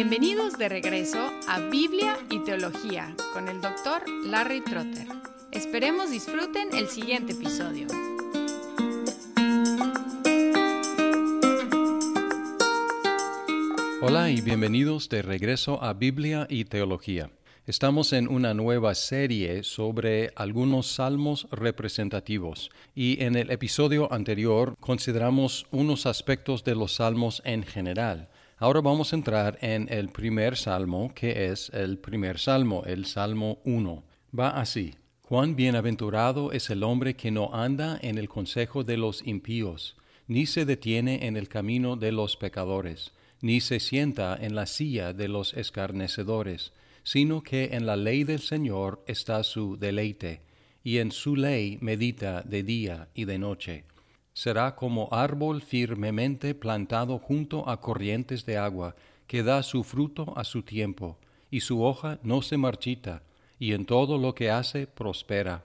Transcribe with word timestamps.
Bienvenidos 0.00 0.56
de 0.56 0.68
regreso 0.68 1.18
a 1.48 1.58
Biblia 1.58 2.16
y 2.30 2.38
Teología 2.44 3.16
con 3.32 3.48
el 3.48 3.60
doctor 3.60 4.08
Larry 4.26 4.60
Trotter. 4.60 5.08
Esperemos 5.50 6.12
disfruten 6.12 6.68
el 6.72 6.86
siguiente 6.86 7.32
episodio. 7.32 7.88
Hola 14.00 14.30
y 14.30 14.40
bienvenidos 14.40 15.08
de 15.08 15.22
regreso 15.22 15.82
a 15.82 15.94
Biblia 15.94 16.46
y 16.48 16.66
Teología. 16.66 17.32
Estamos 17.66 18.12
en 18.12 18.28
una 18.28 18.54
nueva 18.54 18.94
serie 18.94 19.64
sobre 19.64 20.30
algunos 20.36 20.86
salmos 20.86 21.48
representativos 21.50 22.70
y 22.94 23.20
en 23.24 23.34
el 23.34 23.50
episodio 23.50 24.12
anterior 24.12 24.76
consideramos 24.78 25.66
unos 25.72 26.06
aspectos 26.06 26.62
de 26.62 26.76
los 26.76 26.94
salmos 26.94 27.42
en 27.44 27.64
general. 27.64 28.28
Ahora 28.58 28.80
vamos 28.80 29.12
a 29.12 29.16
entrar 29.16 29.58
en 29.62 29.88
el 29.90 30.08
primer 30.08 30.56
salmo, 30.56 31.12
que 31.14 31.46
es 31.46 31.70
el 31.70 31.98
primer 31.98 32.38
salmo, 32.38 32.82
el 32.86 33.06
Salmo 33.06 33.60
1. 33.64 34.04
Va 34.38 34.50
así. 34.50 34.94
Cuán 35.22 35.56
bienaventurado 35.56 36.52
es 36.52 36.68
el 36.70 36.82
hombre 36.82 37.14
que 37.14 37.30
no 37.30 37.54
anda 37.54 37.98
en 38.02 38.18
el 38.18 38.28
consejo 38.28 38.84
de 38.84 38.96
los 38.96 39.26
impíos, 39.26 39.96
ni 40.26 40.46
se 40.46 40.64
detiene 40.64 41.26
en 41.26 41.36
el 41.36 41.48
camino 41.48 41.96
de 41.96 42.12
los 42.12 42.36
pecadores, 42.36 43.12
ni 43.40 43.60
se 43.60 43.78
sienta 43.78 44.36
en 44.40 44.54
la 44.54 44.66
silla 44.66 45.12
de 45.12 45.28
los 45.28 45.54
escarnecedores 45.54 46.72
sino 47.08 47.42
que 47.42 47.70
en 47.72 47.86
la 47.86 47.96
ley 47.96 48.22
del 48.24 48.40
Señor 48.40 49.02
está 49.06 49.42
su 49.42 49.78
deleite, 49.78 50.42
y 50.84 50.98
en 50.98 51.10
su 51.10 51.36
ley 51.36 51.78
medita 51.80 52.42
de 52.42 52.62
día 52.62 53.08
y 53.14 53.24
de 53.24 53.38
noche. 53.38 53.84
Será 54.38 54.76
como 54.76 55.08
árbol 55.10 55.62
firmemente 55.62 56.54
plantado 56.54 57.18
junto 57.18 57.68
a 57.68 57.80
corrientes 57.80 58.46
de 58.46 58.56
agua, 58.56 58.94
que 59.26 59.42
da 59.42 59.64
su 59.64 59.82
fruto 59.82 60.32
a 60.36 60.44
su 60.44 60.62
tiempo, 60.62 61.18
y 61.50 61.58
su 61.58 61.82
hoja 61.82 62.20
no 62.22 62.40
se 62.40 62.56
marchita, 62.56 63.24
y 63.58 63.72
en 63.72 63.84
todo 63.84 64.16
lo 64.16 64.36
que 64.36 64.48
hace 64.48 64.86
prospera. 64.86 65.64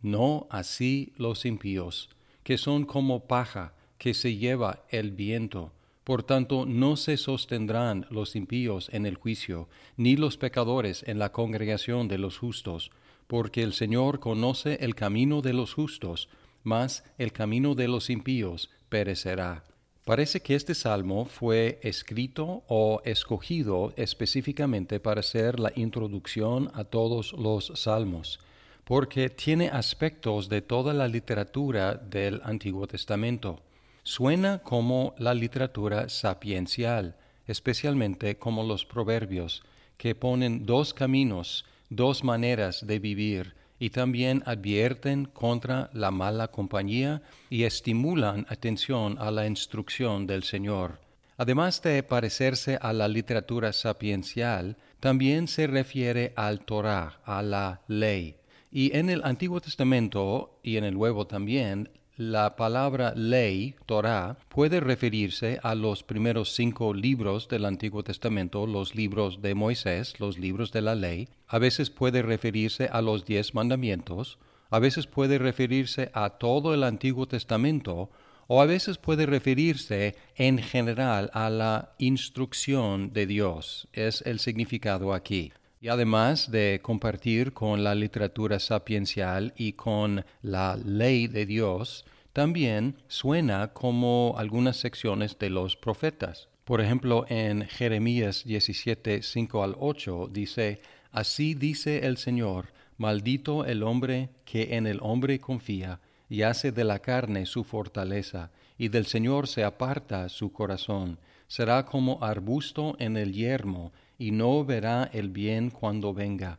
No 0.00 0.46
así 0.48 1.12
los 1.18 1.44
impíos, 1.44 2.08
que 2.44 2.56
son 2.56 2.86
como 2.86 3.26
paja 3.26 3.74
que 3.98 4.14
se 4.14 4.36
lleva 4.36 4.86
el 4.88 5.10
viento, 5.10 5.72
por 6.02 6.22
tanto, 6.22 6.64
no 6.64 6.96
se 6.96 7.18
sostendrán 7.18 8.06
los 8.08 8.36
impíos 8.36 8.88
en 8.90 9.04
el 9.04 9.16
juicio, 9.16 9.68
ni 9.98 10.16
los 10.16 10.38
pecadores 10.38 11.04
en 11.06 11.18
la 11.18 11.30
congregación 11.30 12.08
de 12.08 12.16
los 12.16 12.38
justos, 12.38 12.90
porque 13.26 13.62
el 13.62 13.74
Señor 13.74 14.18
conoce 14.18 14.78
el 14.80 14.94
camino 14.94 15.42
de 15.42 15.52
los 15.52 15.74
justos, 15.74 16.30
mas 16.62 17.04
el 17.18 17.32
camino 17.32 17.74
de 17.74 17.88
los 17.88 18.10
impíos 18.10 18.70
perecerá. 18.88 19.64
Parece 20.08 20.40
que 20.40 20.54
este 20.54 20.74
salmo 20.74 21.26
fue 21.26 21.80
escrito 21.82 22.62
o 22.66 23.02
escogido 23.04 23.92
específicamente 23.96 25.00
para 25.00 25.22
ser 25.22 25.60
la 25.60 25.70
introducción 25.76 26.70
a 26.72 26.84
todos 26.84 27.34
los 27.34 27.72
salmos, 27.74 28.40
porque 28.84 29.28
tiene 29.28 29.68
aspectos 29.68 30.48
de 30.48 30.62
toda 30.62 30.94
la 30.94 31.08
literatura 31.08 31.94
del 31.94 32.40
Antiguo 32.42 32.86
Testamento. 32.86 33.60
Suena 34.02 34.60
como 34.60 35.14
la 35.18 35.34
literatura 35.34 36.08
sapiencial, 36.08 37.16
especialmente 37.46 38.38
como 38.38 38.62
los 38.62 38.86
proverbios, 38.86 39.62
que 39.98 40.14
ponen 40.14 40.64
dos 40.64 40.94
caminos, 40.94 41.66
dos 41.90 42.24
maneras 42.24 42.86
de 42.86 42.98
vivir, 42.98 43.56
y 43.78 43.90
también 43.90 44.42
advierten 44.46 45.26
contra 45.26 45.90
la 45.92 46.10
mala 46.10 46.48
compañía 46.48 47.22
y 47.50 47.64
estimulan 47.64 48.46
atención 48.48 49.16
a 49.18 49.30
la 49.30 49.46
instrucción 49.46 50.26
del 50.26 50.42
Señor. 50.42 51.00
Además 51.36 51.80
de 51.82 52.02
parecerse 52.02 52.78
a 52.80 52.92
la 52.92 53.06
literatura 53.06 53.72
sapiencial, 53.72 54.76
también 54.98 55.46
se 55.46 55.68
refiere 55.68 56.32
al 56.34 56.60
Torah, 56.64 57.20
a 57.24 57.42
la 57.42 57.82
ley. 57.86 58.36
Y 58.72 58.96
en 58.96 59.08
el 59.08 59.22
Antiguo 59.24 59.60
Testamento 59.60 60.58
y 60.62 60.76
en 60.76 60.84
el 60.84 60.94
Nuevo 60.94 61.26
también, 61.26 61.90
la 62.18 62.56
palabra 62.56 63.14
ley, 63.14 63.76
Torah, 63.86 64.38
puede 64.48 64.80
referirse 64.80 65.60
a 65.62 65.76
los 65.76 66.02
primeros 66.02 66.52
cinco 66.52 66.92
libros 66.92 67.46
del 67.46 67.64
Antiguo 67.64 68.02
Testamento, 68.02 68.66
los 68.66 68.96
libros 68.96 69.40
de 69.40 69.54
Moisés, 69.54 70.18
los 70.18 70.36
libros 70.36 70.72
de 70.72 70.82
la 70.82 70.96
ley. 70.96 71.28
A 71.46 71.60
veces 71.60 71.90
puede 71.90 72.22
referirse 72.22 72.88
a 72.92 73.02
los 73.02 73.24
diez 73.24 73.54
mandamientos. 73.54 74.38
A 74.68 74.80
veces 74.80 75.06
puede 75.06 75.38
referirse 75.38 76.10
a 76.12 76.30
todo 76.30 76.74
el 76.74 76.82
Antiguo 76.82 77.28
Testamento. 77.28 78.10
O 78.48 78.60
a 78.60 78.66
veces 78.66 78.98
puede 78.98 79.24
referirse 79.24 80.16
en 80.34 80.58
general 80.58 81.30
a 81.34 81.50
la 81.50 81.92
instrucción 81.98 83.12
de 83.12 83.28
Dios. 83.28 83.86
Es 83.92 84.22
el 84.26 84.40
significado 84.40 85.14
aquí. 85.14 85.52
Y 85.80 85.88
además 85.88 86.50
de 86.50 86.80
compartir 86.82 87.52
con 87.52 87.84
la 87.84 87.94
literatura 87.94 88.58
sapiencial 88.58 89.52
y 89.56 89.74
con 89.74 90.24
la 90.42 90.76
ley 90.76 91.28
de 91.28 91.46
Dios, 91.46 92.04
también 92.32 92.96
suena 93.06 93.72
como 93.72 94.34
algunas 94.38 94.76
secciones 94.76 95.38
de 95.38 95.50
los 95.50 95.76
profetas. 95.76 96.48
Por 96.64 96.80
ejemplo, 96.80 97.24
en 97.28 97.62
Jeremías 97.66 98.44
17, 98.44 99.22
5 99.22 99.64
al 99.64 99.76
8 99.78 100.28
dice, 100.30 100.80
Así 101.12 101.54
dice 101.54 102.06
el 102.06 102.16
Señor, 102.18 102.72
maldito 102.98 103.64
el 103.64 103.82
hombre 103.82 104.30
que 104.44 104.76
en 104.76 104.86
el 104.86 104.98
hombre 105.00 105.38
confía 105.38 106.00
y 106.28 106.42
hace 106.42 106.72
de 106.72 106.84
la 106.84 106.98
carne 106.98 107.46
su 107.46 107.64
fortaleza, 107.64 108.50
y 108.76 108.88
del 108.88 109.06
Señor 109.06 109.48
se 109.48 109.64
aparta 109.64 110.28
su 110.28 110.52
corazón. 110.52 111.18
Será 111.46 111.86
como 111.86 112.22
arbusto 112.22 112.94
en 112.98 113.16
el 113.16 113.32
yermo, 113.32 113.92
y 114.18 114.32
no 114.32 114.64
verá 114.64 115.08
el 115.12 115.30
bien 115.30 115.70
cuando 115.70 116.12
venga. 116.12 116.58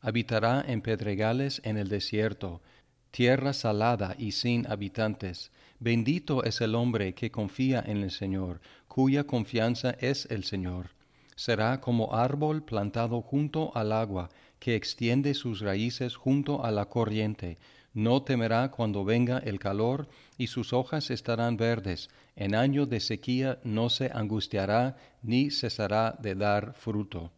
Habitará 0.00 0.64
en 0.66 0.80
pedregales 0.80 1.60
en 1.64 1.76
el 1.76 1.88
desierto, 1.88 2.62
tierra 3.10 3.52
salada 3.52 4.14
y 4.16 4.32
sin 4.32 4.66
habitantes. 4.70 5.50
Bendito 5.80 6.44
es 6.44 6.60
el 6.60 6.74
hombre 6.74 7.14
que 7.14 7.30
confía 7.30 7.82
en 7.84 7.98
el 7.98 8.10
Señor, 8.10 8.60
cuya 8.86 9.24
confianza 9.24 9.96
es 10.00 10.26
el 10.30 10.44
Señor. 10.44 10.90
Será 11.34 11.80
como 11.80 12.14
árbol 12.14 12.62
plantado 12.62 13.22
junto 13.22 13.74
al 13.74 13.92
agua, 13.92 14.30
que 14.58 14.76
extiende 14.76 15.34
sus 15.34 15.60
raíces 15.60 16.14
junto 16.14 16.64
a 16.64 16.70
la 16.70 16.84
corriente. 16.84 17.58
No 17.92 18.22
temerá 18.22 18.70
cuando 18.70 19.04
venga 19.04 19.38
el 19.38 19.58
calor, 19.58 20.08
y 20.38 20.46
sus 20.46 20.72
hojas 20.72 21.10
estarán 21.10 21.56
verdes. 21.56 22.08
En 22.36 22.54
año 22.54 22.86
de 22.86 23.00
sequía 23.00 23.58
no 23.64 23.90
se 23.90 24.10
angustiará, 24.12 24.96
ni 25.22 25.50
cesará 25.50 26.16
de 26.20 26.34
dar 26.34 26.74
fruto. 26.74 27.32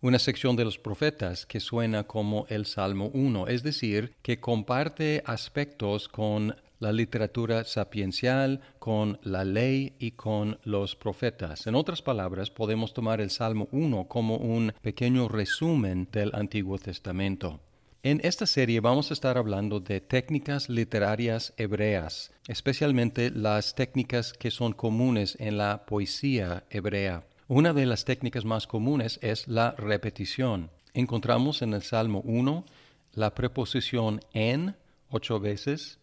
Una 0.00 0.20
sección 0.20 0.54
de 0.54 0.64
los 0.64 0.78
profetas 0.78 1.44
que 1.44 1.58
suena 1.58 2.04
como 2.04 2.46
el 2.48 2.66
Salmo 2.66 3.10
1, 3.14 3.48
es 3.48 3.64
decir, 3.64 4.14
que 4.22 4.38
comparte 4.38 5.24
aspectos 5.26 6.08
con 6.08 6.54
la 6.78 6.92
literatura 6.92 7.64
sapiencial, 7.64 8.60
con 8.78 9.18
la 9.22 9.44
ley 9.44 9.94
y 9.98 10.12
con 10.12 10.60
los 10.62 10.94
profetas. 10.94 11.66
En 11.66 11.74
otras 11.74 12.02
palabras, 12.02 12.50
podemos 12.50 12.94
tomar 12.94 13.20
el 13.20 13.30
Salmo 13.30 13.68
1 13.72 14.06
como 14.06 14.36
un 14.36 14.72
pequeño 14.82 15.26
resumen 15.26 16.08
del 16.12 16.30
Antiguo 16.32 16.78
Testamento. 16.78 17.60
En 18.04 18.20
esta 18.22 18.46
serie 18.46 18.78
vamos 18.78 19.10
a 19.10 19.14
estar 19.14 19.38
hablando 19.38 19.80
de 19.80 20.00
técnicas 20.00 20.68
literarias 20.68 21.52
hebreas, 21.56 22.30
especialmente 22.46 23.32
las 23.32 23.74
técnicas 23.74 24.32
que 24.32 24.52
son 24.52 24.72
comunes 24.72 25.36
en 25.40 25.58
la 25.58 25.84
poesía 25.84 26.62
hebrea. 26.70 27.24
Una 27.48 27.72
de 27.72 27.86
las 27.86 28.04
técnicas 28.04 28.44
más 28.44 28.68
comunes 28.68 29.18
es 29.20 29.48
la 29.48 29.72
repetición. 29.72 30.70
Encontramos 30.94 31.60
en 31.60 31.74
el 31.74 31.82
Salmo 31.82 32.20
1 32.24 32.64
la 33.14 33.34
preposición 33.34 34.20
en 34.32 34.76
ocho 35.10 35.40
veces, 35.40 35.98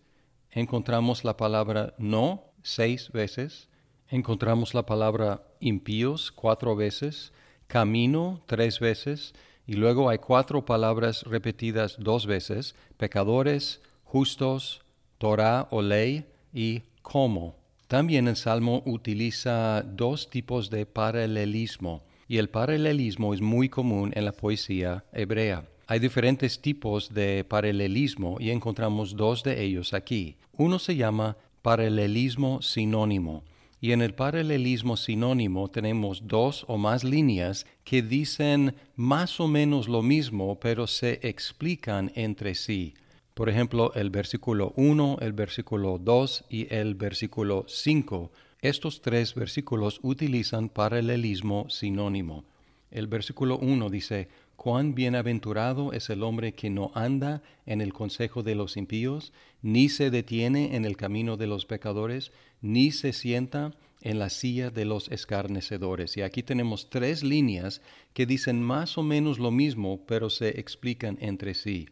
encontramos 0.51 1.23
la 1.23 1.37
palabra 1.37 1.93
no 1.97 2.43
seis 2.61 3.09
veces, 3.13 3.69
encontramos 4.09 4.73
la 4.73 4.85
palabra 4.85 5.47
impíos 5.61 6.33
cuatro 6.33 6.75
veces, 6.75 7.31
camino 7.67 8.43
tres 8.47 8.81
veces, 8.81 9.33
y 9.67 9.73
luego 9.73 10.09
hay 10.09 10.19
cuatro 10.19 10.65
palabras 10.65 11.23
repetidas 11.23 11.97
dos 11.99 12.25
veces, 12.25 12.75
pecadores, 12.97 13.81
justos, 14.03 14.81
Torah 15.17 15.67
o 15.71 15.81
ley 15.81 16.25
y 16.53 16.83
como. 17.01 17.55
También 17.87 18.27
el 18.27 18.35
Salmo 18.35 18.83
utiliza 18.85 19.81
dos 19.81 20.29
tipos 20.29 20.69
de 20.69 20.85
paralelismo, 20.85 22.03
y 22.27 22.37
el 22.37 22.49
paralelismo 22.49 23.33
es 23.33 23.41
muy 23.41 23.69
común 23.69 24.11
en 24.15 24.25
la 24.25 24.31
poesía 24.31 25.05
hebrea. 25.13 25.65
Hay 25.87 25.99
diferentes 25.99 26.59
tipos 26.59 27.13
de 27.13 27.43
paralelismo 27.43 28.37
y 28.39 28.49
encontramos 28.49 29.15
dos 29.15 29.43
de 29.43 29.63
ellos 29.63 29.93
aquí. 29.93 30.37
Uno 30.57 30.79
se 30.79 30.95
llama 30.95 31.37
paralelismo 31.61 32.61
sinónimo 32.63 33.43
y 33.85 33.91
en 33.91 34.01
el 34.01 34.15
paralelismo 34.15 34.97
sinónimo 34.97 35.69
tenemos 35.69 36.27
dos 36.27 36.65
o 36.67 36.75
más 36.75 37.03
líneas 37.03 37.67
que 37.83 38.01
dicen 38.01 38.73
más 38.95 39.39
o 39.39 39.47
menos 39.47 39.87
lo 39.87 40.01
mismo, 40.01 40.59
pero 40.59 40.87
se 40.87 41.19
explican 41.21 42.11
entre 42.15 42.55
sí. 42.55 42.95
Por 43.35 43.47
ejemplo, 43.47 43.93
el 43.93 44.09
versículo 44.09 44.73
1, 44.75 45.17
el 45.21 45.33
versículo 45.33 45.99
2 45.99 46.45
y 46.49 46.73
el 46.73 46.95
versículo 46.95 47.65
5. 47.67 48.31
Estos 48.59 49.03
tres 49.03 49.35
versículos 49.35 49.99
utilizan 50.01 50.69
paralelismo 50.69 51.69
sinónimo. 51.69 52.43
El 52.89 53.05
versículo 53.05 53.59
1 53.59 53.91
dice, 53.91 54.29
Cuán 54.55 54.95
bienaventurado 54.95 55.93
es 55.93 56.09
el 56.09 56.23
hombre 56.23 56.53
que 56.53 56.69
no 56.69 56.91
anda 56.95 57.43
en 57.65 57.81
el 57.81 57.93
consejo 57.93 58.41
de 58.41 58.55
los 58.55 58.77
impíos, 58.77 59.33
ni 59.61 59.89
se 59.89 60.09
detiene 60.09 60.75
en 60.75 60.85
el 60.85 60.97
camino 60.97 61.37
de 61.37 61.47
los 61.47 61.65
pecadores, 61.65 62.31
ni 62.61 62.91
se 62.91 63.13
sienta 63.13 63.73
en 64.01 64.19
la 64.19 64.29
silla 64.29 64.69
de 64.69 64.85
los 64.85 65.09
escarnecedores. 65.11 66.15
Y 66.17 66.21
aquí 66.21 66.43
tenemos 66.43 66.89
tres 66.89 67.23
líneas 67.23 67.81
que 68.13 68.25
dicen 68.25 68.61
más 68.61 68.97
o 68.97 69.03
menos 69.03 69.39
lo 69.39 69.51
mismo, 69.51 70.05
pero 70.05 70.29
se 70.29 70.59
explican 70.59 71.17
entre 71.21 71.53
sí. 71.53 71.87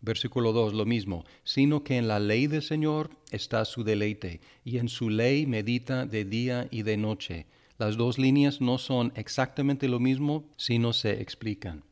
Versículo 0.00 0.52
2, 0.52 0.74
lo 0.74 0.84
mismo, 0.84 1.24
sino 1.44 1.82
que 1.82 1.96
en 1.96 2.08
la 2.08 2.20
ley 2.20 2.46
del 2.46 2.62
Señor 2.62 3.10
está 3.30 3.64
su 3.64 3.84
deleite, 3.84 4.40
y 4.64 4.78
en 4.78 4.88
su 4.88 5.08
ley 5.08 5.46
medita 5.46 6.06
de 6.06 6.24
día 6.24 6.68
y 6.70 6.82
de 6.82 6.96
noche. 6.96 7.46
Las 7.78 7.96
dos 7.96 8.18
líneas 8.18 8.60
no 8.60 8.78
son 8.78 9.12
exactamente 9.16 9.88
lo 9.88 9.98
mismo, 9.98 10.44
sino 10.56 10.92
se 10.92 11.22
explican. 11.22 11.82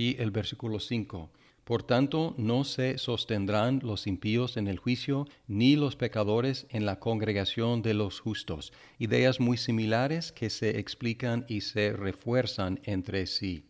Y 0.00 0.16
el 0.18 0.30
versículo 0.30 0.80
5, 0.80 1.28
por 1.62 1.82
tanto, 1.82 2.34
no 2.38 2.64
se 2.64 2.96
sostendrán 2.96 3.80
los 3.82 4.06
impíos 4.06 4.56
en 4.56 4.66
el 4.66 4.78
juicio, 4.78 5.28
ni 5.46 5.76
los 5.76 5.94
pecadores 5.94 6.66
en 6.70 6.86
la 6.86 6.98
congregación 6.98 7.82
de 7.82 7.92
los 7.92 8.18
justos. 8.18 8.72
Ideas 8.98 9.40
muy 9.40 9.58
similares 9.58 10.32
que 10.32 10.48
se 10.48 10.78
explican 10.78 11.44
y 11.48 11.60
se 11.60 11.92
refuerzan 11.92 12.80
entre 12.84 13.26
sí. 13.26 13.66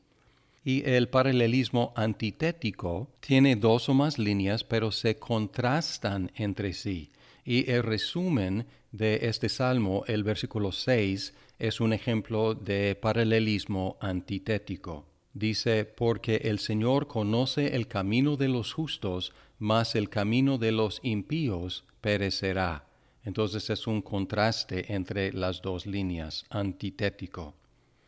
Y 0.65 0.89
el 0.89 1.09
paralelismo 1.09 1.93
antitético 1.97 3.11
tiene 3.19 3.57
dos 3.57 3.89
o 3.89 3.95
más 3.95 4.17
líneas, 4.17 4.63
pero 4.63 4.93
se 4.93 5.17
contrastan 5.17 6.31
entre 6.37 6.75
sí. 6.75 7.11
Y 7.45 7.69
el 7.69 7.83
resumen 7.83 8.67
de 8.93 9.19
este 9.23 9.49
salmo, 9.49 10.05
el 10.07 10.23
versículo 10.23 10.71
6, 10.71 11.35
es 11.59 11.81
un 11.81 11.93
ejemplo 11.93 12.55
de 12.55 12.95
paralelismo 12.95 13.97
antitético. 14.01 15.10
Dice, 15.33 15.85
porque 15.85 16.37
el 16.45 16.59
Señor 16.59 17.07
conoce 17.07 17.77
el 17.77 17.87
camino 17.87 18.37
de 18.37 18.49
los 18.49 18.73
justos, 18.73 19.33
mas 19.59 19.95
el 19.95 20.09
camino 20.09 20.59
de 20.59 20.73
los 20.73 21.01
impíos 21.03 21.85
perecerá. 22.01 22.87
Entonces 23.25 23.71
es 23.71 23.87
un 23.87 24.03
contraste 24.03 24.93
entre 24.93 25.33
las 25.33 25.63
dos 25.63 25.87
líneas, 25.87 26.45
antitético. 26.51 27.55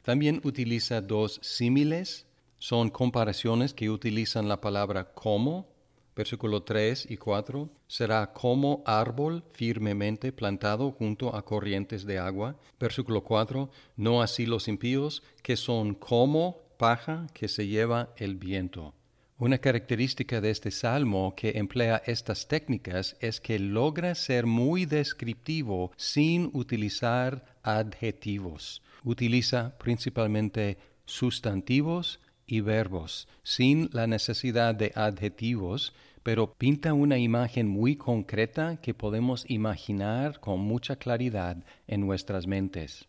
También 0.02 0.40
utiliza 0.42 1.00
dos 1.00 1.38
símiles 1.42 2.26
son 2.62 2.90
comparaciones 2.90 3.74
que 3.74 3.90
utilizan 3.90 4.46
la 4.46 4.60
palabra 4.60 5.14
como, 5.14 5.66
versículo 6.14 6.62
3 6.62 7.10
y 7.10 7.16
4, 7.16 7.68
será 7.88 8.32
como 8.32 8.84
árbol 8.86 9.42
firmemente 9.52 10.30
plantado 10.30 10.92
junto 10.92 11.34
a 11.34 11.44
corrientes 11.44 12.06
de 12.06 12.20
agua. 12.20 12.54
Versículo 12.78 13.24
4, 13.24 13.68
no 13.96 14.22
así 14.22 14.46
los 14.46 14.68
impíos, 14.68 15.24
que 15.42 15.56
son 15.56 15.94
como 15.94 16.61
paja 16.82 17.28
que 17.32 17.46
se 17.46 17.68
lleva 17.68 18.12
el 18.16 18.34
viento. 18.34 18.92
Una 19.38 19.58
característica 19.58 20.40
de 20.40 20.50
este 20.50 20.72
salmo 20.72 21.32
que 21.36 21.50
emplea 21.50 22.02
estas 22.06 22.48
técnicas 22.48 23.16
es 23.20 23.40
que 23.40 23.60
logra 23.60 24.16
ser 24.16 24.46
muy 24.46 24.84
descriptivo 24.84 25.92
sin 25.96 26.50
utilizar 26.52 27.44
adjetivos. 27.62 28.82
Utiliza 29.04 29.78
principalmente 29.78 30.76
sustantivos 31.04 32.18
y 32.48 32.62
verbos, 32.62 33.28
sin 33.44 33.88
la 33.92 34.08
necesidad 34.08 34.74
de 34.74 34.90
adjetivos, 34.96 35.92
pero 36.24 36.52
pinta 36.52 36.94
una 36.94 37.16
imagen 37.16 37.68
muy 37.68 37.94
concreta 37.94 38.80
que 38.82 38.92
podemos 38.92 39.44
imaginar 39.48 40.40
con 40.40 40.58
mucha 40.58 40.96
claridad 40.96 41.64
en 41.86 42.00
nuestras 42.00 42.48
mentes. 42.48 43.06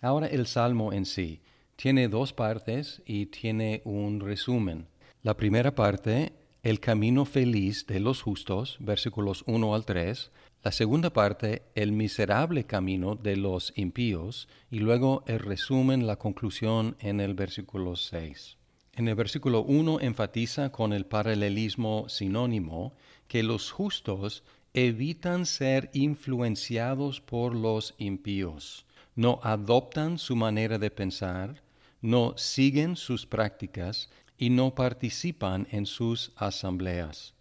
Ahora 0.00 0.28
el 0.28 0.46
Salmo 0.46 0.94
en 0.94 1.04
sí 1.04 1.42
tiene 1.76 2.08
dos 2.08 2.32
partes 2.32 3.02
y 3.06 3.26
tiene 3.26 3.82
un 3.84 4.20
resumen. 4.20 4.86
La 5.22 5.36
primera 5.36 5.74
parte, 5.74 6.32
el 6.62 6.80
camino 6.80 7.24
feliz 7.24 7.86
de 7.86 8.00
los 8.00 8.22
justos, 8.22 8.76
versículos 8.80 9.44
1 9.46 9.74
al 9.74 9.84
3, 9.84 10.30
la 10.64 10.70
segunda 10.70 11.12
parte, 11.12 11.62
el 11.74 11.90
miserable 11.90 12.64
camino 12.64 13.16
de 13.16 13.36
los 13.36 13.72
impíos, 13.74 14.48
y 14.70 14.78
luego 14.78 15.24
el 15.26 15.40
resumen, 15.40 16.06
la 16.06 16.16
conclusión 16.16 16.96
en 17.00 17.20
el 17.20 17.34
versículo 17.34 17.96
6. 17.96 18.56
En 18.94 19.08
el 19.08 19.14
versículo 19.14 19.62
1 19.62 20.00
enfatiza 20.00 20.70
con 20.70 20.92
el 20.92 21.06
paralelismo 21.06 22.08
sinónimo 22.08 22.92
que 23.26 23.42
los 23.42 23.72
justos 23.72 24.44
evitan 24.74 25.46
ser 25.46 25.90
influenciados 25.94 27.20
por 27.20 27.54
los 27.54 27.94
impíos, 27.98 28.86
no 29.14 29.40
adoptan 29.42 30.18
su 30.18 30.36
manera 30.36 30.78
de 30.78 30.90
pensar, 30.90 31.62
no 32.00 32.34
siguen 32.36 32.96
sus 32.96 33.26
prácticas 33.26 34.10
y 34.38 34.50
no 34.50 34.74
participan 34.74 35.68
en 35.70 35.86
sus 35.86 36.32
asambleas. 36.36 37.34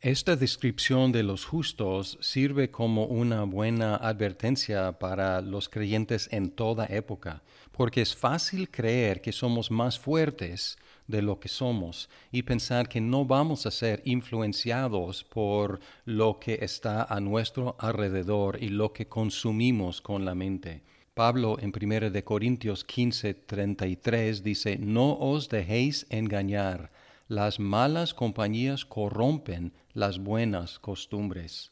Esta 0.00 0.36
descripción 0.36 1.10
de 1.10 1.22
los 1.22 1.44
justos 1.44 2.18
sirve 2.20 2.70
como 2.70 3.06
una 3.06 3.44
buena 3.44 3.96
advertencia 3.96 4.98
para 4.98 5.40
los 5.40 5.68
creyentes 5.68 6.28
en 6.30 6.50
toda 6.50 6.86
época, 6.86 7.42
porque 7.72 8.02
es 8.02 8.14
fácil 8.14 8.70
creer 8.70 9.20
que 9.20 9.32
somos 9.32 9.70
más 9.70 9.98
fuertes 9.98 10.78
de 11.06 11.22
lo 11.22 11.40
que 11.40 11.48
somos 11.48 12.08
y 12.30 12.42
pensar 12.42 12.88
que 12.88 13.00
no 13.00 13.24
vamos 13.24 13.66
a 13.66 13.70
ser 13.70 14.02
influenciados 14.04 15.24
por 15.24 15.80
lo 16.04 16.38
que 16.38 16.58
está 16.62 17.02
a 17.02 17.18
nuestro 17.20 17.76
alrededor 17.78 18.62
y 18.62 18.68
lo 18.68 18.92
que 18.92 19.08
consumimos 19.08 20.00
con 20.00 20.24
la 20.24 20.34
mente. 20.34 20.82
Pablo 21.16 21.56
en 21.58 21.72
1 21.74 22.10
de 22.10 22.24
Corintios 22.24 22.84
15, 22.84 23.32
33 23.32 24.42
dice, 24.42 24.76
no 24.76 25.16
os 25.18 25.48
dejéis 25.48 26.06
engañar 26.10 26.92
las 27.26 27.58
malas 27.58 28.12
compañías 28.12 28.84
corrompen 28.84 29.72
las 29.94 30.18
buenas 30.18 30.78
costumbres. 30.78 31.70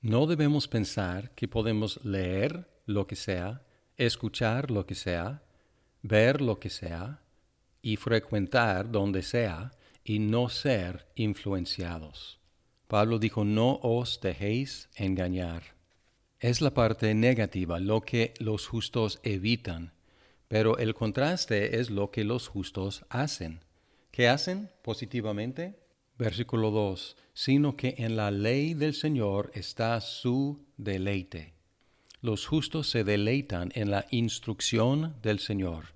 No 0.00 0.26
debemos 0.26 0.66
pensar 0.66 1.32
que 1.32 1.46
podemos 1.46 2.02
leer 2.06 2.70
lo 2.86 3.06
que 3.06 3.16
sea, 3.16 3.66
escuchar 3.98 4.70
lo 4.70 4.86
que 4.86 4.94
sea, 4.94 5.42
ver 6.00 6.40
lo 6.40 6.58
que 6.58 6.70
sea 6.70 7.20
y 7.82 7.96
frecuentar 7.96 8.90
donde 8.90 9.22
sea 9.22 9.72
y 10.04 10.20
no 10.20 10.48
ser 10.48 11.06
influenciados. 11.16 12.40
Pablo 12.88 13.18
dijo, 13.18 13.44
no 13.44 13.78
os 13.82 14.22
dejéis 14.22 14.88
engañar. 14.94 15.79
Es 16.40 16.62
la 16.62 16.72
parte 16.72 17.14
negativa, 17.14 17.78
lo 17.80 18.00
que 18.00 18.32
los 18.38 18.66
justos 18.66 19.20
evitan, 19.24 19.92
pero 20.48 20.78
el 20.78 20.94
contraste 20.94 21.78
es 21.78 21.90
lo 21.90 22.10
que 22.10 22.24
los 22.24 22.48
justos 22.48 23.04
hacen. 23.10 23.60
¿Qué 24.10 24.26
hacen 24.26 24.70
positivamente? 24.80 25.78
Versículo 26.16 26.70
2, 26.70 27.18
sino 27.34 27.76
que 27.76 27.94
en 27.98 28.16
la 28.16 28.30
ley 28.30 28.72
del 28.72 28.94
Señor 28.94 29.50
está 29.52 30.00
su 30.00 30.64
deleite. 30.78 31.52
Los 32.22 32.46
justos 32.46 32.88
se 32.88 33.04
deleitan 33.04 33.70
en 33.74 33.90
la 33.90 34.06
instrucción 34.10 35.16
del 35.22 35.40
Señor. 35.40 35.92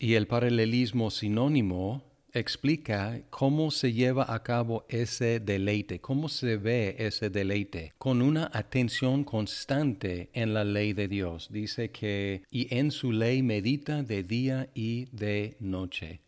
Y 0.00 0.14
el 0.14 0.26
paralelismo 0.26 1.12
sinónimo 1.12 2.05
explica 2.32 3.20
cómo 3.30 3.70
se 3.70 3.92
lleva 3.92 4.32
a 4.32 4.42
cabo 4.42 4.84
ese 4.88 5.40
deleite, 5.40 6.00
cómo 6.00 6.28
se 6.28 6.56
ve 6.56 6.96
ese 6.98 7.30
deleite, 7.30 7.92
con 7.98 8.22
una 8.22 8.50
atención 8.52 9.24
constante 9.24 10.30
en 10.32 10.54
la 10.54 10.64
ley 10.64 10.92
de 10.92 11.08
Dios. 11.08 11.48
Dice 11.50 11.90
que, 11.90 12.42
y 12.50 12.74
en 12.74 12.90
su 12.90 13.12
ley 13.12 13.42
medita 13.42 14.02
de 14.02 14.22
día 14.22 14.68
y 14.74 15.06
de 15.12 15.56
noche. 15.60 16.20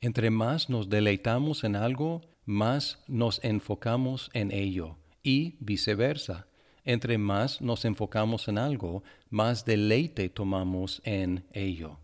Entre 0.00 0.30
más 0.30 0.68
nos 0.70 0.88
deleitamos 0.88 1.64
en 1.64 1.74
algo, 1.74 2.22
más 2.44 2.98
nos 3.08 3.42
enfocamos 3.42 4.30
en 4.34 4.52
ello 4.52 4.96
y 5.22 5.56
viceversa. 5.60 6.46
Entre 6.84 7.18
más 7.18 7.60
nos 7.60 7.84
enfocamos 7.84 8.46
en 8.46 8.58
algo, 8.58 9.02
más 9.28 9.64
deleite 9.64 10.28
tomamos 10.28 11.02
en 11.04 11.44
ello. 11.52 11.98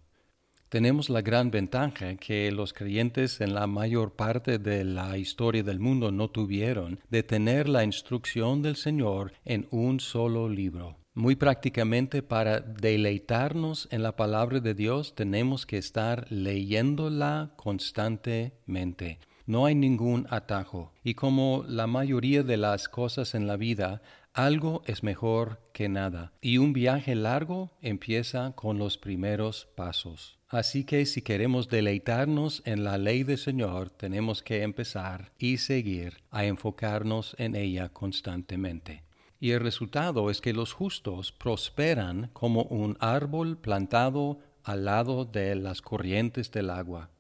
Tenemos 0.73 1.11
la 1.11 1.21
gran 1.21 1.51
ventaja 1.51 2.17
que 2.17 2.51
los 2.51 2.73
creyentes 2.73 3.43
en 3.43 3.53
la 3.53 3.67
mayor 3.67 4.17
parte 4.17 4.59
de 4.59 4.85
la 4.85 5.19
historia 5.19 5.63
del 5.63 5.79
mundo 5.79 6.11
no 6.11 6.31
tuvieron 6.31 6.99
de 7.11 7.23
tener 7.23 7.69
la 7.69 7.85
instrucción 7.85 8.63
del 8.63 8.77
Señor 8.77 9.35
en 9.45 9.69
un 9.71 10.01
solo 10.01 10.49
libro. 10.49 10.97
Muy 11.13 11.37
prácticamente 11.37 12.23
para 12.23 12.61
deleitarnos 12.61 13.87
en 13.91 14.03
la 14.03 14.17
palabra 14.17 14.61
de 14.61 14.73
Dios 14.73 15.15
tenemos 15.15 15.67
que 15.67 15.77
estar 15.77 16.25
leyéndola 16.33 17.53
constantemente. 17.57 19.19
No 19.45 19.67
hay 19.67 19.75
ningún 19.75 20.27
atajo. 20.31 20.95
Y 21.05 21.13
como 21.13 21.67
la 21.69 21.87
mayoría 21.87 22.45
de 22.45 22.57
las 22.57 22.89
cosas 22.89 23.35
en 23.35 23.47
la 23.47 23.59
vida, 23.59 24.01
algo 24.33 24.83
es 24.87 25.03
mejor 25.03 25.61
que 25.75 25.91
nada. 25.91 26.33
Y 26.41 26.57
un 26.57 26.73
viaje 26.73 27.15
largo 27.15 27.73
empieza 27.83 28.53
con 28.53 28.79
los 28.79 28.97
primeros 28.97 29.69
pasos. 29.75 30.39
Así 30.53 30.85
que 30.85 31.05
si 31.07 31.23
queremos 31.23 31.69
deleitarnos 31.69 32.63
en 32.65 32.85
la 32.85 32.97
ley 32.99 33.25
del 33.25 33.39
Señor, 33.39 33.91
tenemos 33.91 34.41
que 34.41 34.63
empezar 34.63 35.33
y 35.37 35.57
seguir 35.57 36.23
a 36.31 36.45
enfocarnos 36.45 37.35
en 37.39 37.57
ella 37.57 37.89
constantemente 37.89 39.03
y 39.43 39.51
el 39.51 39.59
resultado 39.59 40.31
es 40.31 40.41
que 40.41 40.53
los 40.53 40.73
justos 40.73 41.33
prosperan 41.33 42.31
como 42.33 42.63
un 42.63 42.97
árbol 43.01 43.59
plantado 43.59 44.39
al 44.63 44.85
lado 44.85 45.25
de 45.25 45.57
las 45.57 45.83
corrientes 45.83 46.53
del 46.53 46.71
agua. 46.71 47.11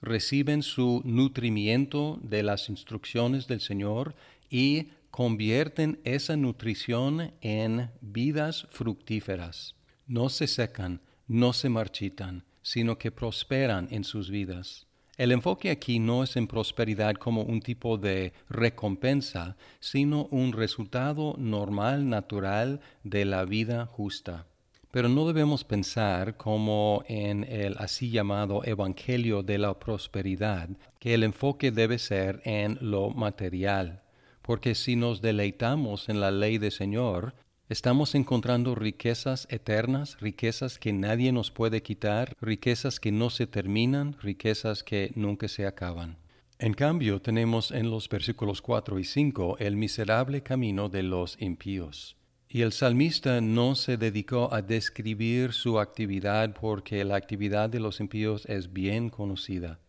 Reciben 0.00 0.62
su 0.62 1.02
nutrimiento 1.04 2.20
de 2.22 2.44
las 2.44 2.68
instrucciones 2.68 3.48
del 3.48 3.60
Señor 3.60 4.14
y 4.48 4.90
convierten 5.10 5.98
esa 6.04 6.36
nutrición 6.36 7.32
en 7.40 7.90
vidas 8.00 8.68
fructíferas. 8.70 9.74
No 10.06 10.28
se 10.28 10.46
secan, 10.46 11.00
no 11.26 11.52
se 11.52 11.70
marchitan, 11.70 12.44
sino 12.64 12.98
que 12.98 13.12
prosperan 13.12 13.86
en 13.90 14.02
sus 14.02 14.30
vidas. 14.30 14.88
El 15.16 15.30
enfoque 15.30 15.70
aquí 15.70 16.00
no 16.00 16.24
es 16.24 16.34
en 16.36 16.48
prosperidad 16.48 17.14
como 17.14 17.42
un 17.42 17.60
tipo 17.60 17.98
de 17.98 18.32
recompensa, 18.48 19.56
sino 19.78 20.26
un 20.32 20.52
resultado 20.52 21.36
normal, 21.38 22.08
natural 22.08 22.80
de 23.04 23.24
la 23.24 23.44
vida 23.44 23.86
justa. 23.86 24.46
Pero 24.90 25.08
no 25.08 25.26
debemos 25.26 25.62
pensar 25.62 26.36
como 26.36 27.04
en 27.06 27.44
el 27.44 27.76
así 27.78 28.10
llamado 28.10 28.64
Evangelio 28.64 29.44
de 29.44 29.58
la 29.58 29.78
Prosperidad, 29.78 30.68
que 30.98 31.14
el 31.14 31.22
enfoque 31.22 31.70
debe 31.70 31.98
ser 31.98 32.40
en 32.44 32.78
lo 32.80 33.10
material, 33.10 34.02
porque 34.42 34.74
si 34.74 34.96
nos 34.96 35.20
deleitamos 35.20 36.08
en 36.08 36.20
la 36.20 36.30
ley 36.30 36.58
del 36.58 36.72
Señor, 36.72 37.34
Estamos 37.74 38.14
encontrando 38.14 38.76
riquezas 38.76 39.48
eternas, 39.50 40.20
riquezas 40.20 40.78
que 40.78 40.92
nadie 40.92 41.32
nos 41.32 41.50
puede 41.50 41.82
quitar, 41.82 42.36
riquezas 42.40 43.00
que 43.00 43.10
no 43.10 43.30
se 43.30 43.48
terminan, 43.48 44.16
riquezas 44.22 44.84
que 44.84 45.10
nunca 45.16 45.48
se 45.48 45.66
acaban. 45.66 46.16
En 46.60 46.74
cambio, 46.74 47.20
tenemos 47.20 47.72
en 47.72 47.90
los 47.90 48.08
versículos 48.08 48.62
4 48.62 49.00
y 49.00 49.02
5 49.02 49.56
el 49.58 49.74
miserable 49.74 50.44
camino 50.44 50.88
de 50.88 51.02
los 51.02 51.36
impíos. 51.40 52.16
Y 52.48 52.62
el 52.62 52.70
salmista 52.70 53.40
no 53.40 53.74
se 53.74 53.96
dedicó 53.96 54.54
a 54.54 54.62
describir 54.62 55.52
su 55.52 55.80
actividad 55.80 56.54
porque 56.54 57.02
la 57.02 57.16
actividad 57.16 57.68
de 57.68 57.80
los 57.80 57.98
impíos 57.98 58.46
es 58.46 58.72
bien 58.72 59.10
conocida. 59.10 59.80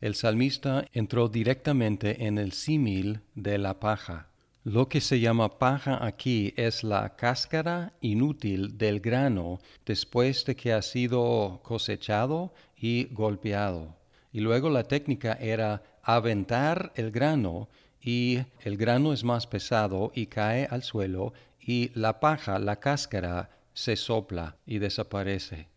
El 0.00 0.16
salmista 0.16 0.86
entró 0.92 1.28
directamente 1.28 2.26
en 2.26 2.36
el 2.36 2.50
símil 2.50 3.20
de 3.36 3.58
la 3.58 3.78
paja. 3.78 4.28
Lo 4.68 4.86
que 4.86 5.00
se 5.00 5.18
llama 5.18 5.58
paja 5.58 6.04
aquí 6.04 6.52
es 6.54 6.84
la 6.84 7.16
cáscara 7.16 7.94
inútil 8.02 8.76
del 8.76 9.00
grano 9.00 9.60
después 9.86 10.44
de 10.44 10.56
que 10.56 10.74
ha 10.74 10.82
sido 10.82 11.60
cosechado 11.62 12.52
y 12.76 13.04
golpeado. 13.04 13.96
Y 14.30 14.40
luego 14.40 14.68
la 14.68 14.84
técnica 14.84 15.38
era 15.40 15.82
aventar 16.02 16.92
el 16.96 17.10
grano 17.10 17.70
y 17.98 18.40
el 18.60 18.76
grano 18.76 19.14
es 19.14 19.24
más 19.24 19.46
pesado 19.46 20.12
y 20.14 20.26
cae 20.26 20.68
al 20.70 20.82
suelo 20.82 21.32
y 21.58 21.90
la 21.94 22.20
paja, 22.20 22.58
la 22.58 22.78
cáscara, 22.78 23.48
se 23.72 23.96
sopla 23.96 24.56
y 24.66 24.80
desaparece. 24.80 25.68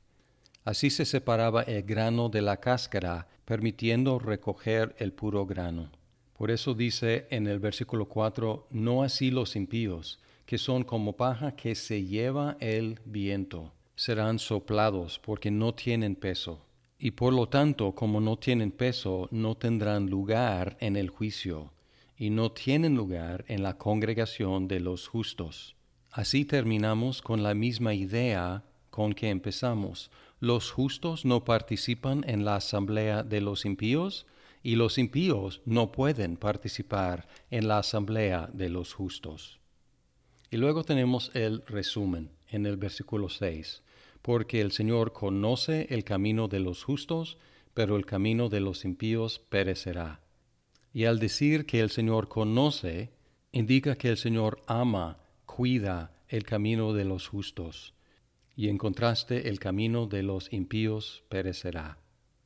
Así 0.66 0.90
se 0.90 1.06
separaba 1.06 1.62
el 1.62 1.84
grano 1.84 2.28
de 2.28 2.42
la 2.42 2.58
cáscara, 2.58 3.30
permitiendo 3.46 4.20
recoger 4.20 4.94
el 5.00 5.14
puro 5.14 5.46
grano. 5.46 6.01
Por 6.42 6.50
eso 6.50 6.74
dice 6.74 7.28
en 7.30 7.46
el 7.46 7.60
versículo 7.60 8.08
4, 8.08 8.70
no 8.72 9.04
así 9.04 9.30
los 9.30 9.56
impíos, 9.56 10.20
que 10.48 10.58
son 10.58 10.84
como 10.84 11.16
paja 11.16 11.56
que 11.56 11.76
se 11.76 12.04
lleva 12.04 12.58
el 12.60 13.00
viento, 13.06 13.72
serán 13.96 14.40
soplados 14.40 15.20
porque 15.20 15.52
no 15.52 15.76
tienen 15.76 16.16
peso. 16.16 16.66
Y 16.98 17.12
por 17.12 17.32
lo 17.32 17.48
tanto, 17.48 17.94
como 17.94 18.20
no 18.20 18.40
tienen 18.40 18.72
peso, 18.72 19.28
no 19.30 19.54
tendrán 19.54 20.10
lugar 20.10 20.78
en 20.80 20.96
el 20.96 21.12
juicio, 21.12 21.74
y 22.18 22.32
no 22.32 22.52
tienen 22.52 22.96
lugar 22.96 23.46
en 23.48 23.62
la 23.62 23.78
congregación 23.78 24.68
de 24.68 24.80
los 24.80 25.08
justos. 25.08 25.76
Así 26.10 26.44
terminamos 26.44 27.22
con 27.22 27.44
la 27.44 27.54
misma 27.54 27.94
idea 27.94 28.64
con 28.90 29.14
que 29.14 29.30
empezamos. 29.30 30.10
Los 30.40 30.72
justos 30.72 31.24
no 31.24 31.46
participan 31.46 32.24
en 32.28 32.46
la 32.46 32.56
asamblea 32.56 33.22
de 33.22 33.42
los 33.42 33.64
impíos, 33.64 34.26
y 34.64 34.76
los 34.76 34.98
impíos 34.98 35.62
no 35.66 35.92
pueden 35.92 36.38
participar 36.38 37.28
en 37.50 37.68
la 37.68 37.80
asamblea 37.80 38.50
de 38.54 38.70
los 38.70 38.94
justos. 38.94 39.60
Y 40.50 40.58
luego 40.58 40.84
tenemos 40.84 41.32
el 41.34 41.64
resumen 41.66 42.32
en 42.50 42.66
el 42.66 42.78
versículo 42.78 43.30
6, 43.30 43.84
porque 44.22 44.62
el 44.62 44.72
Señor 44.72 45.14
conoce 45.14 45.88
el 45.90 46.04
camino 46.04 46.48
de 46.48 46.60
los 46.60 46.84
justos, 46.84 47.38
pero 47.74 47.96
el 47.96 48.06
camino 48.06 48.50
de 48.50 48.60
los 48.60 48.86
impíos 48.86 49.40
perecerá. 49.40 50.20
Y 50.94 51.06
al 51.06 51.20
decir 51.20 51.66
que 51.66 51.80
el 51.80 51.90
Señor 51.90 52.28
conoce, 52.28 53.12
indica 53.52 53.96
que 53.96 54.10
el 54.10 54.18
Señor 54.18 54.62
ama, 54.68 55.20
cuida 55.46 56.12
el 56.28 56.44
camino 56.44 56.94
de 56.94 57.06
los 57.06 57.28
justos, 57.28 57.94
y 58.56 58.68
en 58.68 58.78
contraste 58.78 59.50
el 59.50 59.60
camino 59.60 60.06
de 60.06 60.24
los 60.24 60.52
impíos 60.52 61.24
perecerá. 61.30 62.01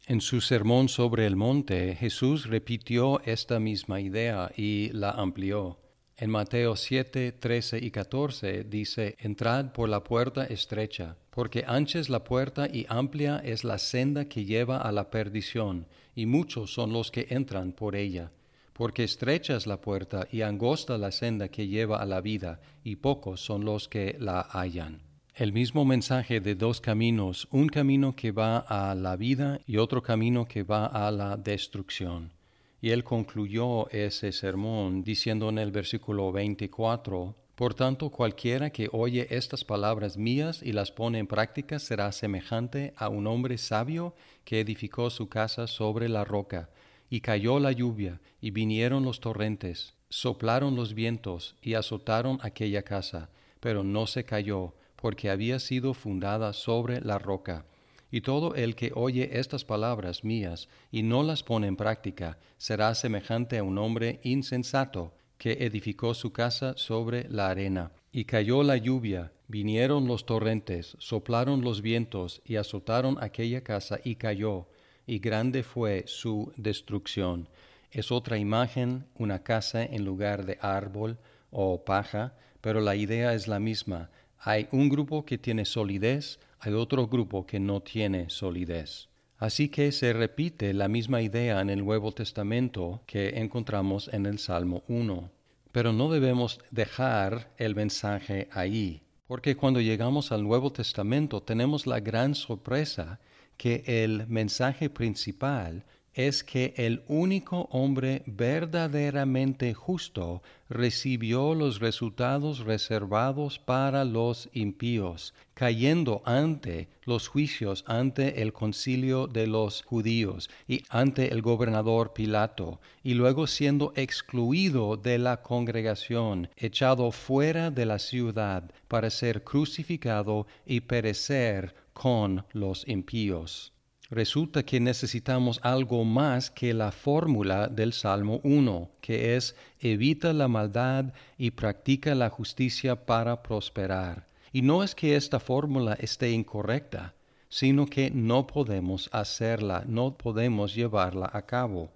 En 0.07 0.21
su 0.21 0.39
sermón 0.39 0.87
sobre 0.87 1.25
el 1.25 1.35
monte, 1.35 1.95
Jesús 1.95 2.45
repitió 2.45 3.21
esta 3.25 3.59
misma 3.59 3.99
idea 3.99 4.51
y 4.55 4.89
la 4.89 5.09
amplió. 5.09 5.79
En 6.15 6.29
Mateo 6.29 6.75
7, 6.75 7.31
13 7.31 7.79
y 7.79 7.89
14 7.89 8.65
dice, 8.65 9.15
Entrad 9.17 9.71
por 9.71 9.89
la 9.89 10.03
puerta 10.03 10.45
estrecha, 10.45 11.17
porque 11.31 11.63
ancha 11.67 11.97
es 11.97 12.09
la 12.09 12.23
puerta 12.23 12.67
y 12.71 12.85
amplia 12.87 13.41
es 13.43 13.63
la 13.63 13.79
senda 13.79 14.25
que 14.25 14.45
lleva 14.45 14.77
a 14.77 14.91
la 14.91 15.09
perdición, 15.09 15.87
y 16.13 16.27
muchos 16.27 16.71
son 16.71 16.93
los 16.93 17.09
que 17.09 17.25
entran 17.31 17.71
por 17.71 17.95
ella. 17.95 18.31
Porque 18.73 19.03
estrecha 19.03 19.55
es 19.55 19.65
la 19.65 19.81
puerta 19.81 20.27
y 20.31 20.43
angosta 20.43 20.99
la 20.99 21.11
senda 21.11 21.47
que 21.47 21.67
lleva 21.67 21.99
a 21.99 22.05
la 22.05 22.21
vida, 22.21 22.61
y 22.83 22.97
pocos 22.97 23.41
son 23.43 23.65
los 23.65 23.87
que 23.87 24.17
la 24.19 24.41
hallan 24.41 25.04
el 25.35 25.51
mismo 25.51 25.83
mensaje 25.83 26.39
de 26.39 26.55
dos 26.55 26.79
caminos, 26.79 27.49
un 27.51 27.67
camino 27.67 28.15
que 28.15 28.31
va 28.31 28.59
a 28.59 28.95
la 28.95 29.17
vida 29.17 29.59
y 29.67 29.75
otro 29.75 30.01
camino 30.01 30.47
que 30.47 30.63
va 30.63 30.85
a 30.85 31.11
la 31.11 31.35
destrucción. 31.35 32.31
Y 32.79 32.91
él 32.91 33.03
concluyó 33.03 33.89
ese 33.89 34.31
sermón 34.31 35.03
diciendo 35.03 35.49
en 35.49 35.57
el 35.57 35.71
versículo 35.71 36.31
24, 36.31 37.35
Por 37.55 37.73
tanto, 37.73 38.11
cualquiera 38.11 38.69
que 38.69 38.87
oye 38.93 39.27
estas 39.29 39.65
palabras 39.65 40.15
mías 40.15 40.61
y 40.63 40.71
las 40.71 40.93
pone 40.93 41.19
en 41.19 41.27
práctica 41.27 41.79
será 41.79 42.13
semejante 42.13 42.93
a 42.95 43.09
un 43.09 43.27
hombre 43.27 43.57
sabio 43.57 44.15
que 44.45 44.61
edificó 44.61 45.09
su 45.09 45.27
casa 45.27 45.67
sobre 45.67 46.07
la 46.07 46.23
roca, 46.23 46.69
y 47.09 47.19
cayó 47.19 47.59
la 47.59 47.73
lluvia, 47.73 48.21
y 48.39 48.51
vinieron 48.51 49.03
los 49.03 49.19
torrentes, 49.19 49.95
soplaron 50.07 50.77
los 50.77 50.93
vientos, 50.93 51.57
y 51.61 51.73
azotaron 51.73 52.39
aquella 52.41 52.83
casa, 52.83 53.29
pero 53.59 53.83
no 53.83 54.07
se 54.07 54.23
cayó, 54.23 54.73
porque 54.95 55.29
había 55.29 55.59
sido 55.59 55.93
fundada 55.93 56.53
sobre 56.53 57.01
la 57.01 57.17
roca. 57.19 57.65
Y 58.11 58.21
todo 58.21 58.55
el 58.55 58.75
que 58.75 58.91
oye 58.95 59.39
estas 59.39 59.65
palabras 59.65 60.23
mías 60.23 60.69
y 60.91 61.03
no 61.03 61.23
las 61.23 61.43
pone 61.43 61.67
en 61.67 61.75
práctica 61.75 62.37
será 62.57 62.95
semejante 62.95 63.57
a 63.57 63.63
un 63.63 63.77
hombre 63.77 64.19
insensato 64.23 65.13
que 65.37 65.53
edificó 65.65 66.13
su 66.13 66.31
casa 66.31 66.75
sobre 66.77 67.27
la 67.29 67.49
arena. 67.49 67.91
Y 68.11 68.25
cayó 68.25 68.63
la 68.63 68.77
lluvia, 68.77 69.33
vinieron 69.47 70.07
los 70.07 70.25
torrentes, 70.25 70.95
soplaron 70.99 71.61
los 71.61 71.81
vientos 71.81 72.41
y 72.45 72.55
azotaron 72.55 73.17
aquella 73.21 73.61
casa 73.61 73.99
y 74.03 74.15
cayó, 74.15 74.67
y 75.05 75.19
grande 75.19 75.63
fue 75.63 76.05
su 76.07 76.53
destrucción. 76.55 77.49
Es 77.91 78.11
otra 78.11 78.37
imagen, 78.37 79.05
una 79.15 79.43
casa 79.43 79.83
en 79.83 80.05
lugar 80.05 80.45
de 80.45 80.57
árbol 80.61 81.17
o 81.51 81.83
paja, 81.83 82.35
pero 82.61 82.81
la 82.81 82.95
idea 82.95 83.33
es 83.33 83.47
la 83.47 83.59
misma 83.59 84.09
hay 84.45 84.67
un 84.71 84.89
grupo 84.89 85.25
que 85.25 85.39
tiene 85.39 85.65
solidez, 85.65 86.39
hay 86.59 86.71
otro 86.73 87.07
grupo 87.07 87.47
que 87.47 87.59
no 87.59 87.81
tiene 87.81 88.29
solidez. 88.29 89.09
Así 89.39 89.69
que 89.69 89.91
se 89.91 90.13
repite 90.13 90.71
la 90.75 90.87
misma 90.87 91.23
idea 91.23 91.61
en 91.61 91.71
el 91.71 91.83
Nuevo 91.83 92.11
Testamento 92.11 93.01
que 93.07 93.39
encontramos 93.39 94.07
en 94.13 94.27
el 94.27 94.37
Salmo 94.37 94.83
1. 94.87 95.31
Pero 95.71 95.93
no 95.93 96.11
debemos 96.11 96.59
dejar 96.69 97.51
el 97.57 97.73
mensaje 97.73 98.47
ahí, 98.51 99.01
porque 99.25 99.55
cuando 99.55 99.81
llegamos 99.81 100.31
al 100.31 100.43
Nuevo 100.43 100.71
Testamento 100.71 101.41
tenemos 101.41 101.87
la 101.87 101.99
gran 101.99 102.35
sorpresa 102.35 103.19
que 103.57 103.83
el 103.87 104.27
mensaje 104.27 104.91
principal 104.91 105.83
es 106.15 106.45
que 106.45 106.73
el 106.77 107.03
único 107.09 107.67
hombre 107.71 108.23
verdaderamente 108.25 109.73
justo 109.73 110.41
recibió 110.69 111.53
los 111.53 111.79
resultados 111.79 112.61
reservados 112.61 113.59
para 113.59 114.05
los 114.05 114.49
impíos, 114.53 115.33
cayendo 115.53 116.23
ante 116.25 116.87
los 117.03 117.27
juicios 117.27 117.83
ante 117.85 118.41
el 118.41 118.53
concilio 118.53 119.27
de 119.27 119.45
los 119.45 119.83
judíos 119.83 120.49
y 120.67 120.83
ante 120.89 121.33
el 121.33 121.41
gobernador 121.41 122.13
Pilato, 122.13 122.79
y 123.03 123.13
luego 123.13 123.45
siendo 123.45 123.91
excluido 123.97 124.95
de 124.95 125.19
la 125.19 125.41
congregación, 125.41 126.49
echado 126.55 127.11
fuera 127.11 127.71
de 127.71 127.85
la 127.85 127.99
ciudad 127.99 128.71
para 128.87 129.09
ser 129.09 129.43
crucificado 129.43 130.47
y 130.65 130.79
perecer 130.79 131.75
con 131.93 132.45
los 132.53 132.87
impíos. 132.87 133.74
Resulta 134.11 134.63
que 134.63 134.79
necesitamos 134.79 135.59
algo 135.63 136.03
más 136.03 136.51
que 136.51 136.75
la 136.75 136.91
fórmula 136.91 137.67
del 137.67 137.91
Salmo 137.91 138.39
1, 138.43 138.89
que 139.01 139.35
es 139.35 139.55
evita 139.79 140.31
la 140.31 140.47
maldad 140.47 141.13
y 141.39 141.51
practica 141.51 142.13
la 142.13 142.29
justicia 142.29 143.05
para 143.05 143.41
prosperar. 143.41 144.27
Y 144.53 144.61
no 144.61 144.83
es 144.83 144.93
que 144.93 145.15
esta 145.15 145.39
fórmula 145.39 145.97
esté 145.99 146.31
incorrecta, 146.31 147.15
sino 147.49 147.87
que 147.87 148.11
no 148.11 148.45
podemos 148.45 149.09
hacerla, 149.11 149.83
no 149.87 150.15
podemos 150.15 150.75
llevarla 150.75 151.29
a 151.33 151.41
cabo. 151.41 151.89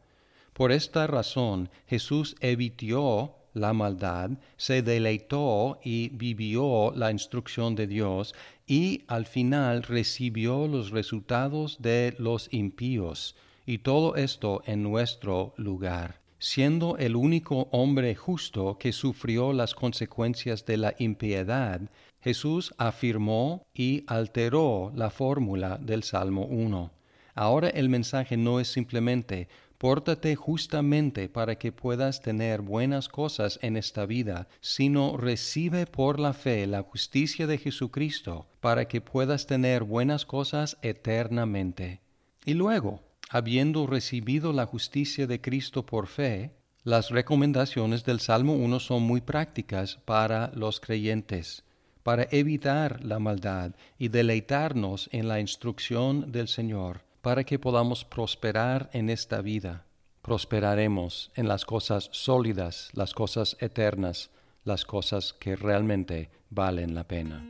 Por 0.54 0.72
esta 0.72 1.06
razón 1.06 1.70
Jesús 1.88 2.36
evitó 2.40 3.36
la 3.54 3.74
maldad, 3.74 4.32
se 4.58 4.82
deleitó 4.82 5.80
y 5.84 6.10
vivió 6.10 6.92
la 6.96 7.12
instrucción 7.12 7.76
de 7.76 7.88
Dios 7.88 8.34
y 8.70 9.04
al 9.08 9.26
final 9.26 9.82
recibió 9.82 10.68
los 10.68 10.92
resultados 10.92 11.82
de 11.82 12.14
los 12.20 12.48
impíos, 12.54 13.36
y 13.66 13.80
todo 13.80 14.16
esto 14.16 14.62
en 14.68 14.84
nuestro 14.84 15.56
lugar. 15.58 16.22
Siendo 16.38 16.96
el 16.98 17.16
único 17.16 17.68
hombre 17.72 18.14
justo 18.14 18.78
que 18.78 18.92
sufrió 18.92 19.54
las 19.54 19.74
consecuencias 19.74 20.68
de 20.68 20.78
la 20.78 20.94
impiedad, 21.00 21.82
Jesús 22.22 22.72
afirmó 22.78 23.66
y 23.74 24.04
alteró 24.06 24.92
la 24.96 25.10
fórmula 25.10 25.80
del 25.82 26.04
Salmo 26.04 26.46
1. 26.46 26.92
Ahora 27.34 27.70
el 27.70 27.90
mensaje 27.90 28.38
no 28.38 28.60
es 28.60 28.68
simplemente 28.68 29.48
Pórtate 29.80 30.36
justamente 30.36 31.30
para 31.30 31.56
que 31.56 31.72
puedas 31.72 32.22
tener 32.22 32.62
buenas 32.62 33.08
cosas 33.08 33.58
en 33.62 33.78
esta 33.78 34.06
vida, 34.06 34.50
sino 34.60 35.16
recibe 35.16 35.86
por 35.86 36.20
la 36.20 36.34
fe 36.34 36.68
la 36.68 36.84
justicia 36.84 37.48
de 37.48 37.58
Jesucristo 37.58 38.46
para 38.60 38.90
que 38.90 39.00
puedas 39.00 39.48
tener 39.48 39.86
buenas 39.86 40.26
cosas 40.26 40.78
eternamente. 40.82 42.02
Y 42.44 42.56
luego, 42.56 43.00
habiendo 43.30 43.88
recibido 43.88 44.52
la 44.52 44.66
justicia 44.66 45.28
de 45.28 45.40
Cristo 45.40 45.86
por 45.86 46.08
fe, 46.08 46.52
las 46.84 47.10
recomendaciones 47.10 48.04
del 48.04 48.20
Salmo 48.20 48.56
1 48.56 48.82
son 48.82 49.04
muy 49.04 49.22
prácticas 49.22 49.96
para 50.04 50.52
los 50.56 50.82
creyentes, 50.82 51.64
para 52.04 52.28
evitar 52.32 53.02
la 53.06 53.20
maldad 53.20 53.76
y 53.98 54.10
deleitarnos 54.10 55.08
en 55.14 55.30
la 55.30 55.40
instrucción 55.40 56.34
del 56.34 56.50
Señor 56.50 57.08
para 57.22 57.44
que 57.44 57.60
podamos 57.60 58.06
prosperar 58.06 58.90
en 58.94 59.10
esta 59.10 59.42
vida. 59.42 59.86
Prosperaremos 60.22 61.32
en 61.36 61.48
las 61.48 61.66
cosas 61.66 62.10
sólidas, 62.12 62.90
las 62.94 63.14
cosas 63.14 63.58
eternas, 63.60 64.30
las 64.64 64.86
cosas 64.86 65.34
que 65.34 65.56
realmente 65.56 66.30
valen 66.50 66.96
la 66.96 67.06
pena. 67.06 67.46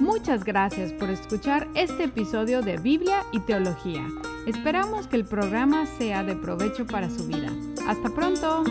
Muchas 0.00 0.44
gracias 0.44 0.92
por 0.92 1.08
escuchar 1.08 1.68
este 1.74 2.04
episodio 2.04 2.60
de 2.60 2.76
Biblia 2.76 3.24
y 3.32 3.40
Teología. 3.40 4.06
Esperamos 4.46 5.06
que 5.06 5.16
el 5.16 5.24
programa 5.24 5.86
sea 5.86 6.22
de 6.22 6.36
provecho 6.36 6.86
para 6.86 7.08
su 7.08 7.26
vida. 7.26 7.50
Hasta 7.88 8.10
pronto. 8.10 8.64